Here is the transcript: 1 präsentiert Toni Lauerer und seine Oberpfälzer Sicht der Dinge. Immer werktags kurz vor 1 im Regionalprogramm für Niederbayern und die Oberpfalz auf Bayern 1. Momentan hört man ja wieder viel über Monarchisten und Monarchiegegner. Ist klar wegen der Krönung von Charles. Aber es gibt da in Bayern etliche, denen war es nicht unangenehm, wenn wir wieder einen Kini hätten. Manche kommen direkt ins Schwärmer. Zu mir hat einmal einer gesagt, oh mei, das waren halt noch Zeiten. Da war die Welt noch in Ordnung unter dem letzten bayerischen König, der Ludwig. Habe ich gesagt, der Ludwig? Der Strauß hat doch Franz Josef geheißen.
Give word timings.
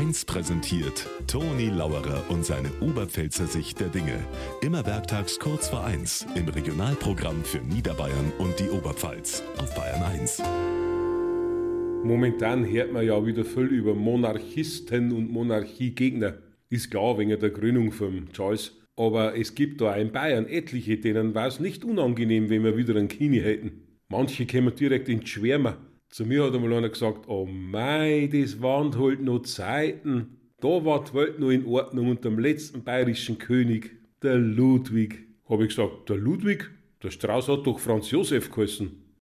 1 0.00 0.24
präsentiert 0.24 1.06
Toni 1.26 1.66
Lauerer 1.66 2.24
und 2.30 2.42
seine 2.42 2.70
Oberpfälzer 2.80 3.46
Sicht 3.46 3.80
der 3.80 3.88
Dinge. 3.88 4.18
Immer 4.62 4.86
werktags 4.86 5.38
kurz 5.38 5.68
vor 5.68 5.84
1 5.84 6.26
im 6.36 6.48
Regionalprogramm 6.48 7.44
für 7.44 7.58
Niederbayern 7.58 8.32
und 8.38 8.58
die 8.58 8.70
Oberpfalz 8.70 9.42
auf 9.58 9.74
Bayern 9.74 10.02
1. 10.02 10.42
Momentan 12.02 12.64
hört 12.64 12.94
man 12.94 13.04
ja 13.04 13.26
wieder 13.26 13.44
viel 13.44 13.66
über 13.66 13.94
Monarchisten 13.94 15.12
und 15.12 15.30
Monarchiegegner. 15.30 16.38
Ist 16.70 16.90
klar 16.90 17.18
wegen 17.18 17.38
der 17.38 17.52
Krönung 17.52 17.92
von 17.92 18.32
Charles. 18.32 18.72
Aber 18.96 19.36
es 19.36 19.54
gibt 19.54 19.82
da 19.82 19.94
in 19.96 20.12
Bayern 20.12 20.46
etliche, 20.46 20.96
denen 20.96 21.34
war 21.34 21.48
es 21.48 21.60
nicht 21.60 21.84
unangenehm, 21.84 22.48
wenn 22.48 22.64
wir 22.64 22.78
wieder 22.78 22.96
einen 22.96 23.08
Kini 23.08 23.40
hätten. 23.40 23.82
Manche 24.08 24.46
kommen 24.46 24.74
direkt 24.74 25.10
ins 25.10 25.28
Schwärmer. 25.28 25.76
Zu 26.10 26.26
mir 26.26 26.42
hat 26.42 26.54
einmal 26.54 26.72
einer 26.72 26.88
gesagt, 26.88 27.28
oh 27.28 27.46
mei, 27.46 28.28
das 28.32 28.60
waren 28.60 28.98
halt 28.98 29.22
noch 29.22 29.42
Zeiten. 29.42 30.38
Da 30.60 30.84
war 30.84 31.04
die 31.04 31.14
Welt 31.14 31.38
noch 31.38 31.50
in 31.50 31.64
Ordnung 31.64 32.10
unter 32.10 32.30
dem 32.30 32.40
letzten 32.40 32.82
bayerischen 32.82 33.38
König, 33.38 33.96
der 34.20 34.36
Ludwig. 34.36 35.28
Habe 35.48 35.62
ich 35.62 35.68
gesagt, 35.68 36.08
der 36.08 36.16
Ludwig? 36.16 36.68
Der 37.00 37.12
Strauß 37.12 37.46
hat 37.46 37.64
doch 37.64 37.78
Franz 37.78 38.10
Josef 38.10 38.50
geheißen. 38.50 38.90